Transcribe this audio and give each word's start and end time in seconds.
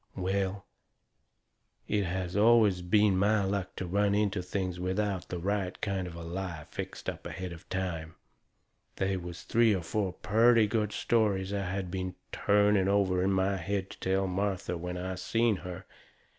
Well, 0.15 0.65
it 1.87 2.05
has 2.05 2.35
always 2.35 2.81
been 2.81 3.19
my 3.19 3.43
luck 3.43 3.75
to 3.75 3.85
run 3.85 4.15
into 4.15 4.41
things 4.41 4.79
without 4.79 5.29
the 5.29 5.37
right 5.37 5.79
kind 5.79 6.07
of 6.07 6.15
a 6.15 6.23
lie 6.23 6.65
fixed 6.71 7.07
up 7.07 7.27
ahead 7.27 7.53
of 7.53 7.69
time. 7.69 8.15
They 8.95 9.15
was 9.15 9.43
three 9.43 9.75
or 9.75 9.83
four 9.83 10.13
purty 10.13 10.65
good 10.65 10.91
stories 10.91 11.53
I 11.53 11.65
had 11.65 11.91
been 11.91 12.15
trying 12.31 12.87
over 12.87 13.21
in 13.21 13.31
my 13.31 13.57
head 13.57 13.91
to 13.91 13.99
tell 13.99 14.25
Martha 14.25 14.75
when 14.75 14.97
I 14.97 15.13
seen 15.13 15.57
her. 15.57 15.85